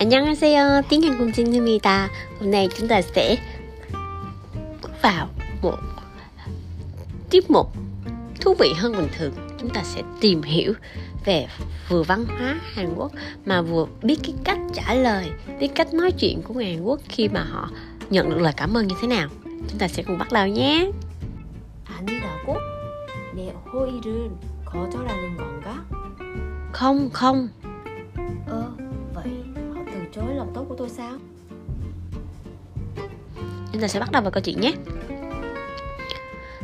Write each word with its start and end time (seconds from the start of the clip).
안녕하세요, 0.00 0.82
tiếng 0.88 1.02
Hàn 1.02 1.18
cùng 1.18 1.30
Jin입니다. 1.30 2.08
Hôm 2.40 2.50
nay 2.50 2.68
chúng 2.78 2.88
ta 2.88 3.02
sẽ 3.02 3.36
bước 4.82 4.90
vào 5.02 5.28
một 5.62 5.76
tiết 7.30 7.50
mục 7.50 7.66
thú 8.40 8.54
vị 8.58 8.72
hơn 8.76 8.92
bình 8.92 9.08
thường. 9.18 9.32
Chúng 9.60 9.70
ta 9.70 9.82
sẽ 9.84 10.02
tìm 10.20 10.42
hiểu 10.42 10.72
về 11.24 11.46
vừa 11.88 12.02
văn 12.02 12.24
hóa 12.24 12.60
Hàn 12.74 12.94
Quốc 12.94 13.12
mà 13.46 13.62
vừa 13.62 13.86
biết 14.02 14.16
cái 14.22 14.34
cách 14.44 14.58
trả 14.74 14.94
lời, 14.94 15.26
biết 15.60 15.68
cách 15.74 15.94
nói 15.94 16.12
chuyện 16.12 16.42
của 16.42 16.54
người 16.54 16.66
Hàn 16.66 16.82
Quốc 16.82 17.00
khi 17.08 17.28
mà 17.28 17.44
họ 17.44 17.70
nhận 18.10 18.30
được 18.30 18.38
lời 18.38 18.52
cảm 18.56 18.76
ơn 18.76 18.86
như 18.86 18.94
thế 19.00 19.08
nào. 19.08 19.28
Chúng 19.44 19.78
ta 19.78 19.88
sẽ 19.88 20.02
cùng 20.02 20.18
bắt 20.18 20.32
đầu 20.32 20.46
nhé. 20.46 20.90
아니라고? 21.86 22.58
내 23.34 23.54
호의를 23.72 24.30
거절하는 24.64 25.36
건가? 25.36 25.84
Không, 26.72 27.10
không. 27.10 27.48
tốt 30.60 30.64
của 30.68 30.74
tôi 30.78 30.88
sao? 30.88 31.12
chúng 33.72 33.82
ta 33.82 33.88
sẽ 33.88 34.00
bắt 34.00 34.12
đầu 34.12 34.22
vào 34.22 34.30
câu 34.30 34.40
chuyện 34.40 34.60
nhé. 34.60 34.72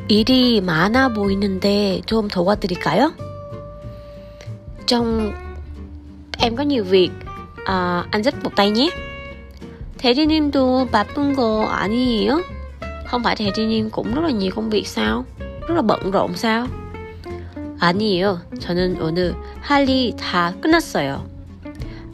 일이 0.09 0.61
많아 0.61 1.09
보이는데 1.09 2.01
좀 2.07 2.29
도와드릴까요? 2.29 3.11
Trong 4.87 5.33
em 6.39 6.57
có 6.57 6.63
nhiều 6.63 6.85
việc, 6.85 7.11
à, 7.65 8.05
anh 8.11 8.23
giúp 8.23 8.35
một 8.45 8.51
tay 8.57 8.71
nhé. 8.71 8.91
대리님도 9.99 10.89
바쁜 10.93 11.33
거 11.37 11.65
아니에요? 11.65 12.41
Không 13.07 13.23
phải 13.23 13.37
대리님 13.37 13.91
cũng 13.91 14.15
rất 14.15 14.21
là 14.25 14.31
nhiều 14.31 14.51
công 14.55 14.71
việc 14.71 14.89
sao? 14.89 15.25
Rất 15.69 15.75
là 15.75 15.83
bận 15.83 16.11
rộn 16.11 16.35
sao? 16.37 16.67
아니에요. 17.79 18.39
저는 18.61 19.01
오늘 19.01 19.35
할 19.61 19.87
일 19.87 20.15
다 20.17 20.53
끝났어요. 20.61 21.27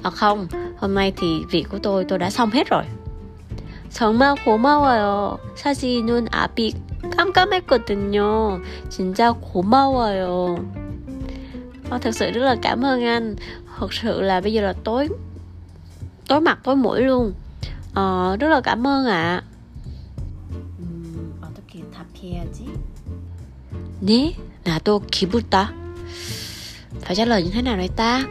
À 0.02 0.11
không, 0.11 0.47
hôm 0.83 0.94
nay 0.94 1.12
thì 1.16 1.44
việc 1.50 1.66
của 1.69 1.78
tôi 1.78 2.05
tôi 2.05 2.19
đã 2.19 2.30
xong 2.30 2.50
hết 2.50 2.69
rồi. 2.69 2.84
정말 3.91 4.34
고마워요. 4.44 5.38
사실 5.56 6.05
눈 6.05 6.28
앞이 6.30 6.72
깜깜했거든요. 7.16 8.61
진짜 8.91 9.33
고마워요. 9.33 10.58
Ờ, 11.91 11.98
thật 11.98 12.14
sự 12.14 12.30
rất 12.30 12.42
là 12.42 12.56
cảm 12.62 12.84
ơn 12.84 13.05
anh. 13.05 13.36
Thật 13.78 13.92
sự 13.92 14.20
là 14.20 14.41
bây 14.41 14.52
giờ 14.52 14.62
là 14.62 14.72
tối 14.84 15.08
tối 16.28 16.41
mặt 16.41 16.58
tối 16.64 16.77
mũi 16.77 17.00
luôn. 17.00 17.33
Ờ, 17.94 18.36
rất 18.41 18.48
là 18.48 18.61
cảm 18.61 18.86
ơn 18.86 19.06
ạ. 19.06 19.42
음, 20.78 21.33
어떻게 21.42 21.83
답해야지? 21.94 22.69
네, 24.00 24.36
나도 24.64 25.00
기쁘다. 25.11 25.72
Phải 27.00 27.16
trả 27.16 27.24
lời 27.24 27.42
như 27.42 27.50
thế 27.50 27.62
nào 27.62 27.77
đây 27.77 27.88
ta? 27.88 28.24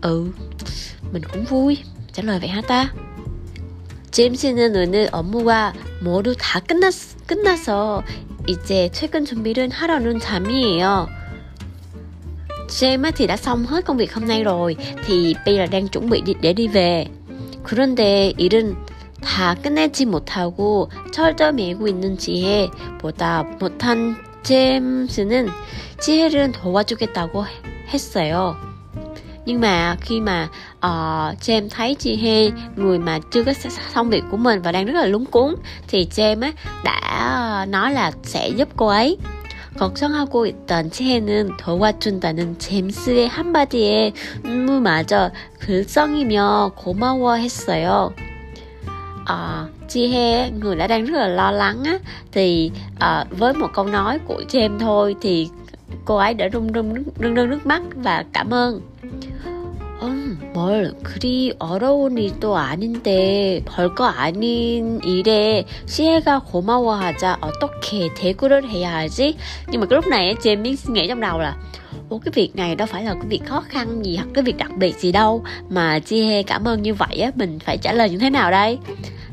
Ừ, 0.00 0.30
mình 1.11 1.23
cũng 1.33 1.45
vui. 1.45 1.77
trả 2.13 2.23
lời 2.23 2.39
vậy 2.39 2.49
hả 2.49 2.61
ta? 2.61 2.93
제임스는 4.11 4.75
오늘 4.75 5.09
업무가 5.11 5.73
모두 6.01 6.33
다 6.39 6.59
끝났, 6.59 6.93
끝나서 7.27 8.03
이제 8.47 8.89
퇴근 8.93 9.25
준비를 9.25 9.69
하려는 9.69 10.19
잠이에요. 10.19 11.07
James 12.67 13.11
thì 13.15 13.27
đã 13.27 13.37
xong 13.37 13.65
hết 13.65 13.85
công 13.85 13.97
việc 13.97 14.13
hôm 14.13 14.27
nay 14.27 14.43
rồi 14.43 14.75
thì 15.05 15.35
bây 15.45 15.55
giờ 15.55 15.65
đang 15.65 15.87
chuẩn 15.87 16.09
bị 16.09 16.21
để 16.41 16.53
đi 16.53 16.67
về. 16.67 17.05
그런데 17.63 18.33
일은 18.37 18.75
다 19.21 19.55
끝내지 19.55 20.05
못하고 20.05 20.89
철저 21.11 21.51
메고 21.51 21.87
있는 21.87 22.17
지혜보다 22.17 23.43
못한 23.59 24.15
제임스는 24.43 25.49
지혜를 25.99 26.51
도와주겠다고 26.53 27.45
했어요. 27.93 28.66
nhưng 29.46 29.60
mà 29.60 29.96
khi 30.00 30.20
mà 30.20 30.48
uh, 30.76 31.38
James 31.40 31.68
thấy 31.70 31.94
chị 31.94 32.16
He 32.16 32.50
người 32.76 32.98
mà 32.98 33.18
chưa 33.32 33.44
có 33.44 33.52
xong 33.94 34.10
việc 34.10 34.24
của 34.30 34.36
mình 34.36 34.62
và 34.62 34.72
đang 34.72 34.86
rất 34.86 34.92
là 34.92 35.06
lúng 35.06 35.24
cuống 35.24 35.54
thì 35.88 36.06
James 36.10 36.42
á, 36.42 36.52
đã 36.84 37.66
nói 37.68 37.92
là 37.92 38.12
sẽ 38.22 38.48
giúp 38.48 38.68
cô 38.76 38.86
ấy 38.86 39.18
걱정하고 39.78 40.46
있던 40.46 40.90
치해는 40.90 41.56
도와준다는 41.56 42.58
제임스의 42.58 43.28
한마디에 43.28 44.12
눈물마저 44.44 45.30
글썽이며 45.60 46.72
고마워했어요. 46.76 48.12
À, 49.24 49.66
Chi 49.88 50.08
He 50.08 50.50
người 50.50 50.76
đã 50.76 50.86
đang 50.86 51.04
rất 51.04 51.18
là 51.18 51.28
lo 51.28 51.50
lắng 51.50 51.84
á 51.84 51.98
thì 52.32 52.70
à, 52.98 53.24
với 53.30 53.54
một 53.54 53.68
câu 53.74 53.86
nói 53.86 54.18
của 54.18 54.42
James 54.48 54.78
thôi 54.78 55.16
thì 55.20 55.48
cô 56.04 56.16
ấy 56.16 56.34
đã 56.34 56.48
rưng 56.52 56.68
rưng 56.74 56.94
rưng 56.94 57.34
rưng 57.34 57.50
nước 57.50 57.66
mắt 57.66 57.82
và 57.94 58.24
cảm 58.32 58.54
ơn 58.54 58.80
음, 60.02 60.50
뭘 60.52 60.92
그리 61.02 61.54
어려운 61.58 62.18
일도 62.18 62.56
아닌데 62.56 63.62
별거 63.66 64.04
아닌 64.04 65.00
일에 65.04 65.64
시혜가 65.86 66.40
고마워하자 66.40 67.38
어떻게 67.40 68.12
대꾸를 68.14 68.68
해야 68.68 68.96
하지? 68.96 69.36
Nhưng 69.68 69.80
mà 69.80 69.86
cái 69.86 69.96
lúc 69.96 70.06
này 70.06 70.34
James 70.34 70.62
mới 70.62 70.76
nghĩ 70.88 71.08
trong 71.08 71.20
đầu 71.20 71.38
là 71.38 71.56
Ủa 72.08 72.18
cái 72.18 72.32
việc 72.34 72.56
này 72.56 72.74
đâu 72.74 72.86
phải 72.86 73.04
là 73.04 73.14
cái 73.14 73.26
việc 73.28 73.46
khó 73.46 73.60
khăn 73.68 74.04
gì 74.04 74.16
hoặc 74.16 74.28
cái 74.34 74.44
việc 74.44 74.56
đặc 74.56 74.70
biệt 74.76 74.96
gì 74.98 75.12
đâu 75.12 75.44
mà 75.68 75.98
Jihe 75.98 76.42
cảm 76.46 76.68
ơn 76.68 76.82
như 76.82 76.94
vậy 76.94 77.16
á 77.20 77.30
mình 77.34 77.58
phải 77.58 77.78
trả 77.78 77.92
lời 77.92 78.10
như 78.10 78.18
thế 78.18 78.30
nào 78.30 78.50
đây? 78.50 78.78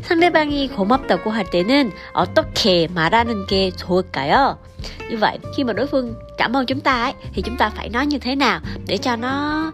상대방이 0.10 0.70
고맙다고 0.70 1.30
할 1.30 1.50
때는 1.50 1.92
어떻게 2.14 2.88
말하는 2.88 3.46
게 3.46 3.72
좋을까요? 3.72 4.58
Như 5.10 5.18
vậy 5.18 5.38
khi 5.56 5.64
mà 5.64 5.74
đối 5.74 5.88
phương 5.88 6.14
cảm 6.38 6.56
ơn 6.56 6.66
chúng 6.66 6.80
ta 6.80 7.02
ấy, 7.02 7.14
thì 7.34 7.42
chúng 7.42 7.58
ta 7.58 7.70
phải 7.70 7.90
nói 7.90 8.06
như 8.06 8.20
thế 8.20 8.36
nào 8.36 8.60
để 8.88 8.98
cho 8.98 9.16
nó 9.16 9.72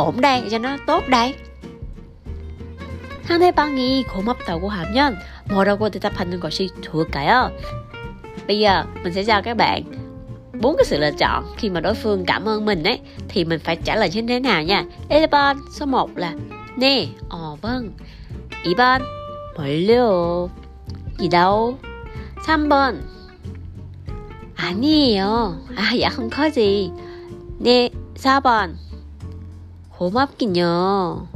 ổn 0.00 0.20
đây 0.20 0.42
cho 0.50 0.58
nó 0.58 0.76
tốt 0.86 1.04
đây 1.08 1.34
상대방이 3.28 4.04
고맙다고 4.04 4.68
하면 4.68 5.18
뭐라고 5.50 5.90
대답하는 5.90 6.40
것이 6.40 6.68
좋을까요? 6.82 7.50
Bây 8.46 8.58
giờ 8.58 8.84
mình 9.02 9.12
sẽ 9.12 9.24
cho 9.24 9.42
các 9.42 9.56
bạn 9.56 9.82
bốn 10.60 10.76
cái 10.76 10.84
sự 10.84 10.98
lựa 10.98 11.10
chọn 11.10 11.44
khi 11.56 11.70
mà 11.70 11.80
đối 11.80 11.94
phương 11.94 12.24
cảm 12.24 12.48
ơn 12.48 12.64
mình 12.64 12.84
ấy 12.84 13.00
thì 13.28 13.44
mình 13.44 13.60
phải 13.60 13.76
trả 13.76 13.96
lời 13.96 14.10
như 14.12 14.22
thế 14.28 14.40
nào 14.40 14.62
nha. 14.62 14.84
1번 15.08 15.56
số 15.70 15.86
1 15.86 16.18
là 16.18 16.34
네, 16.76 17.08
어 17.28 17.56
vâng. 17.62 17.92
2번 18.64 19.00
뭘요? 19.56 20.48
gì 21.18 21.28
đâu? 21.28 21.78
3번 22.46 22.94
아니에요. 24.56 25.54
À 25.76 25.92
dạ 25.92 26.10
không 26.10 26.30
có 26.30 26.50
gì. 26.50 26.90
네, 27.58 27.90
4번 28.14 28.68
고맙긴요. 30.01 31.27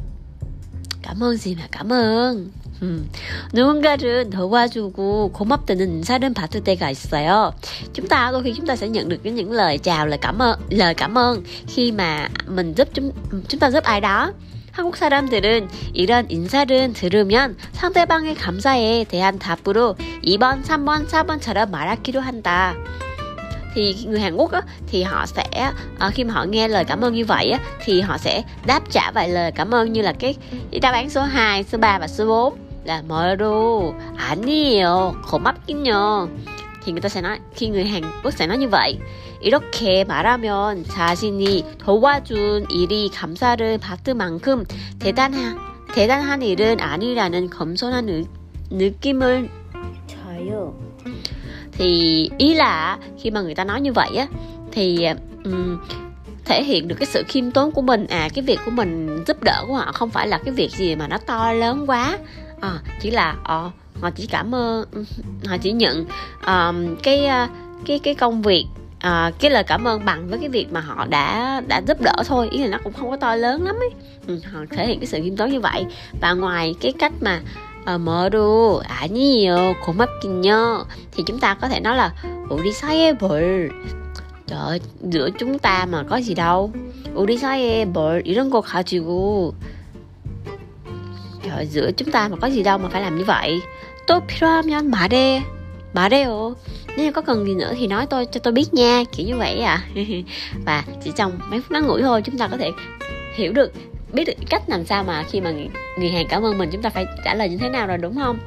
cảm 1.04 1.92
ơn. 1.92 2.52
음, 2.82 3.10
누군가를 3.54 4.32
도와주고 4.32 5.32
고맙다는 5.34 5.98
인사를 5.98 6.34
받을 6.34 6.64
때가 6.64 6.90
있어요. 6.90 7.54
Chúng 7.94 8.08
ta 8.08 8.32
đôi 8.32 8.42
khi 8.44 8.54
chúng 8.58 8.66
ta 8.66 8.76
sẽ 8.76 8.88
nhận 8.88 9.10
được 9.10 9.24
những 9.24 9.52
lời 9.52 9.78
chào, 9.78 10.08
lời 10.08 10.18
cảm 10.18 10.42
ơn, 10.42 10.60
lời 10.70 10.94
cảm 10.94 11.18
ơn 11.18 11.44
khi 11.68 11.92
mà 11.92 12.28
mình 12.48 12.74
giúp 12.74 12.88
chúng 12.94 13.12
chúng 13.48 13.60
ta 13.60 13.70
giúp 13.72 13.84
ai 13.84 14.02
đó. 14.02 14.34
한국 14.72 14.98
사람들은 14.98 15.68
이런 15.94 16.26
인사를 16.30 16.94
들으면 16.94 17.56
상대방의 17.74 18.36
감사에 18.36 19.04
대한 19.04 19.40
답으로 19.40 19.96
2번, 20.24 20.64
3번, 20.64 21.08
4번처럼 21.08 21.70
말하기로 21.70 22.20
한다. 22.20 22.76
thì 23.75 23.97
người 24.05 24.21
Hàn 24.21 24.37
Quốc 24.37 24.53
á, 24.53 24.63
thì 24.87 25.03
họ 25.03 25.27
sẽ 25.27 25.73
uh, 26.07 26.15
khi 26.15 26.25
mà 26.25 26.35
họ 26.35 26.45
nghe 26.45 26.69
lời 26.69 26.85
cảm 26.85 27.01
ơn 27.01 27.15
như 27.15 27.25
vậy 27.25 27.51
á, 27.51 27.59
thì 27.85 28.01
họ 28.01 28.19
sẽ 28.19 28.43
đáp 28.67 28.83
trả 28.91 29.11
vài 29.11 29.29
lời 29.29 29.53
cảm 29.53 29.75
ơn 29.75 29.93
như 29.93 30.03
là 30.03 30.13
cái, 30.13 30.37
cái 30.71 30.81
đáp 30.81 30.93
án 30.93 31.11
số 31.11 31.23
2, 31.23 31.65
số 31.65 31.79
3 31.79 31.99
và 31.99 32.09
số 32.09 32.27
4 32.27 32.71
là 32.85 33.03
뭐로 33.03 33.95
아니에요 34.17 35.13
고맙긴요 35.31 36.29
thì 36.85 36.93
người 36.93 37.01
ta 37.01 37.09
sẽ 37.09 37.23
nói 37.23 37.39
khi 37.55 37.69
người 37.69 37.85
Hàn 37.85 38.03
Quốc 38.23 38.31
sẽ 38.31 38.47
nói 38.47 38.59
như 38.59 38.69
vậy 38.69 38.99
이렇게 39.41 40.05
말하면 40.05 40.85
자신이 40.85 41.65
도와준 41.79 42.67
일이 42.71 43.11
감사를 43.11 43.79
받을 43.79 44.15
만큼 44.15 44.65
대단한 44.99 45.59
대단한 45.95 46.43
일은 46.43 46.81
아니라는 46.81 47.51
겸손한 47.51 48.07
느, 48.07 48.25
느낌을 48.71 49.49
저요. 50.07 50.84
thì 51.78 52.30
ý 52.38 52.54
là 52.54 52.98
khi 53.20 53.32
mà 53.32 53.42
người 53.42 53.56
ta 53.56 53.64
nói 53.64 53.82
như 53.82 53.94
vậy 53.94 54.10
á 54.18 54.28
thì 54.72 55.08
um, 55.44 55.78
thể 56.46 56.64
hiện 56.64 56.88
được 56.88 56.96
cái 57.00 57.06
sự 57.06 57.24
khiêm 57.28 57.52
tốn 57.52 57.72
của 57.72 57.82
mình. 57.82 58.08
À 58.08 58.30
cái 58.34 58.44
việc 58.44 58.60
của 58.66 58.72
mình 58.72 59.24
giúp 59.28 59.44
đỡ 59.44 59.64
của 59.68 59.74
họ 59.74 59.92
không 59.92 60.10
phải 60.10 60.28
là 60.28 60.38
cái 60.38 60.54
việc 60.54 60.72
gì 60.72 60.96
mà 60.96 61.08
nó 61.08 61.18
to 61.18 61.54
lớn 61.54 61.86
quá. 61.88 62.18
À, 62.62 62.80
chỉ 63.02 63.12
là 63.12 63.36
à, 63.44 63.72
họ 64.02 64.10
chỉ 64.16 64.28
cảm 64.28 64.56
ơn 64.56 64.86
họ 65.48 65.58
chỉ 65.58 65.72
nhận 65.72 66.06
um, 66.46 66.96
cái 67.04 67.26
ờ, 67.26 67.48
cái 67.86 68.00
cái 68.00 68.16
công 68.16 68.42
việc 68.42 68.66
à, 69.00 69.32
cái 69.40 69.52
lời 69.52 69.64
cảm 69.64 69.88
ơn 69.88 70.06
bằng 70.06 70.28
với 70.28 70.40
cái 70.40 70.50
việc 70.50 70.72
mà 70.72 70.80
họ 70.80 71.06
đã 71.06 71.62
đã 71.68 71.82
giúp 71.88 72.02
đỡ 72.02 72.16
thôi. 72.26 72.50
Ý 72.52 72.58
là 72.58 72.68
nó 72.68 72.78
cũng 72.84 72.94
không 72.94 73.10
có 73.10 73.18
to 73.18 73.36
lớn 73.36 73.64
lắm 73.64 73.76
ấy. 73.76 73.90
Ừ, 74.28 74.40
họ 74.54 74.60
thể 74.70 74.88
hiện 74.88 75.00
cái 75.00 75.08
sự 75.08 75.20
khiêm 75.24 75.38
tốn 75.38 75.50
như 75.50 75.60
vậy. 75.60 75.86
Và 76.22 76.34
ngoài 76.34 76.76
cái 76.82 76.94
cách 77.00 77.14
mà 77.22 77.42
어, 77.87 77.99
뭐로 77.99 78.83
아니에요 78.87 79.75
고맙긴요 79.85 80.85
thì 81.13 81.23
chúng 81.27 81.39
ta 81.39 81.55
có 81.55 81.69
thể 81.69 81.81
nói 81.81 81.97
là 81.97 82.15
우리 82.51 82.73
사이에 82.73 83.13
뭘 83.13 83.71
Trời 84.47 84.81
giữa 85.01 85.31
chúng 85.39 85.59
ta 85.59 85.87
mà 85.87 86.05
có 86.11 86.17
gì 86.17 86.35
đâu 86.35 86.73
우리 87.15 87.37
사이에 87.37 87.85
뭘 87.85 88.23
이런 88.25 88.51
거 88.51 88.61
가지고 88.61 89.55
ơi, 91.51 91.67
giữa 91.67 91.91
chúng 91.97 92.11
ta 92.11 92.29
mà 92.29 92.37
có 92.37 92.47
gì 92.47 92.63
đâu 92.63 92.79
mà 92.79 92.89
phải 92.89 93.03
làm 93.03 93.19
như 93.19 93.25
vậy 93.25 93.61
또 94.07 94.21
필요하면 94.27 94.91
말해 94.91 95.43
말해요 95.95 96.55
nếu 96.97 97.13
có 97.13 97.23
cần 97.23 97.47
gì 97.47 97.55
nữa 97.55 97.73
thì 97.79 97.87
nói 97.87 98.07
tôi 98.07 98.27
cho 98.27 98.41
tôi 98.41 98.53
biết 98.53 98.75
nha 98.75 99.05
kiểu 99.13 99.27
như 99.27 99.37
vậy 99.37 99.61
à 99.61 99.85
và 100.67 100.85
chỉ 101.05 101.13
trong 101.17 101.39
mấy 101.51 101.61
phút 101.61 101.71
ngắn 101.71 101.87
ngủi 101.87 102.03
thôi 102.03 102.23
chúng 102.23 102.39
ta 102.39 102.49
có 102.49 102.57
thể 102.57 102.71
hiểu 103.35 103.53
được 103.53 103.73
biết 104.15 104.25
được 104.25 104.33
cách 104.51 104.63
làm 104.67 104.85
sao 104.85 105.05
mà 105.05 105.23
khi 105.23 105.41
mà 105.41 105.53
người 105.99 106.09
hàng 106.09 106.27
cảm 106.29 106.45
ơn 106.45 106.59
mình 106.59 106.69
chúng 106.73 106.83
ta 106.83 106.91
phải 106.91 107.07
trả 107.25 107.35
lời 107.35 107.49
như 107.49 107.57
thế 107.57 107.69
nào 107.69 107.87
rồi 107.87 107.99
đúng 107.99 108.15
không 108.15 108.39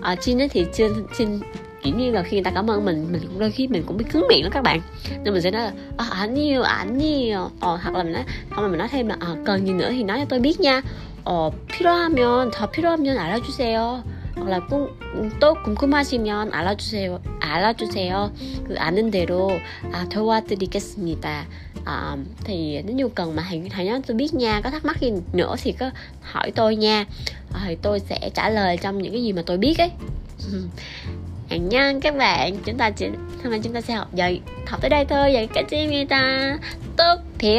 à, 0.00 0.16
Chin 0.16 0.42
ấy 0.42 0.48
thì 0.48 0.66
Chin, 0.72 0.90
Chin 1.18 1.40
kiểu 1.82 1.94
như 1.94 2.10
là 2.10 2.22
khi 2.22 2.36
người 2.36 2.44
ta 2.44 2.50
cảm 2.50 2.70
ơn 2.70 2.84
mình 2.84 3.06
mình 3.12 3.22
cũng 3.28 3.38
đôi 3.38 3.50
khi 3.50 3.68
mình 3.68 3.82
cũng 3.86 3.96
biết 3.96 4.04
cứng 4.12 4.26
miệng 4.28 4.42
lắm 4.42 4.52
các 4.52 4.62
bạn 4.62 4.80
nên 5.24 5.34
mình 5.34 5.42
sẽ 5.42 5.50
nói 5.50 5.62
là 5.62 5.72
à, 5.96 6.06
ảnh 6.10 6.34
nhiều 6.34 6.62
ảnh 6.62 6.98
nhiều 6.98 7.50
ờ, 7.60 7.76
hoặc 7.82 7.94
là 7.94 8.02
mình 8.02 8.12
nói 8.12 8.24
không 8.50 8.62
mà 8.64 8.68
mình 8.68 8.78
nói 8.78 8.88
thêm 8.90 9.08
là 9.08 9.16
à, 9.20 9.28
cần 9.44 9.66
gì 9.66 9.72
nữa 9.72 9.88
thì 9.90 10.02
nói 10.02 10.18
cho 10.18 10.24
tôi 10.28 10.40
biết 10.40 10.60
nha 10.60 10.82
어, 11.26 11.50
필요하면 11.68 12.52
더 12.52 12.70
필요하면 12.70 13.18
알려주세요. 13.18 14.04
hoặc 14.36 14.48
là 14.48 14.60
cũng 14.60 14.88
또 15.40 15.54
궁금하시면 15.64 16.52
알려주세요. 16.52 17.20
알려주세요. 17.40 18.32
그 18.66 18.74
아는 18.78 19.10
대로 19.10 19.50
à, 19.92 20.08
도와드리겠습니다. 20.08 21.46
À, 21.86 22.16
thì 22.44 22.82
nếu 22.82 22.96
nhu 22.96 23.08
cần 23.08 23.36
mà 23.36 23.42
hãy 23.42 23.62
hãy 23.70 23.84
nói 23.84 24.00
tôi 24.06 24.16
biết 24.16 24.34
nha 24.34 24.60
có 24.60 24.70
thắc 24.70 24.84
mắc 24.84 25.00
gì 25.00 25.12
nữa 25.32 25.54
thì 25.62 25.72
có 25.72 25.90
hỏi 26.20 26.52
tôi 26.54 26.76
nha 26.76 27.04
à, 27.52 27.64
thì 27.66 27.76
tôi 27.82 28.00
sẽ 28.00 28.30
trả 28.34 28.48
lời 28.48 28.76
trong 28.76 29.02
những 29.02 29.12
cái 29.12 29.22
gì 29.22 29.32
mà 29.32 29.42
tôi 29.46 29.58
biết 29.58 29.78
ấy 29.78 29.90
hẹn 31.48 31.68
nhân 31.68 32.00
các 32.00 32.16
bạn 32.16 32.56
chúng 32.64 32.78
ta 32.78 32.90
chỉ 32.90 33.06
hôm 33.42 33.50
nay 33.50 33.60
chúng 33.62 33.72
ta 33.72 33.80
sẽ 33.80 33.94
học 33.94 34.14
dạy 34.14 34.40
học 34.66 34.80
tới 34.80 34.90
đây 34.90 35.04
thôi 35.04 35.30
vậy 35.32 35.46
cả 35.46 35.62
chị 35.62 35.86
người 35.86 36.04
ta 36.04 36.56
tốt 36.96 37.16
thì 37.38 37.56